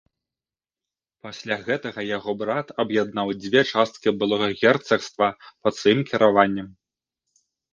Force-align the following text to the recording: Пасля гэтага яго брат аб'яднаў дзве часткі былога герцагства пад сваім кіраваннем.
Пасля 1.25 1.57
гэтага 1.67 2.05
яго 2.17 2.31
брат 2.41 2.67
аб'яднаў 2.85 3.27
дзве 3.43 3.61
часткі 3.75 4.09
былога 4.23 4.47
герцагства 4.63 5.27
пад 5.63 5.73
сваім 5.83 6.01
кіраваннем. 6.09 6.67